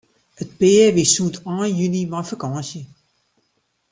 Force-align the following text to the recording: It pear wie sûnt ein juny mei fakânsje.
It 0.43 0.51
pear 0.61 0.89
wie 0.95 1.05
sûnt 1.13 1.35
ein 1.51 1.67
juny 1.79 2.03
mei 2.11 2.23
fakânsje. 2.29 2.81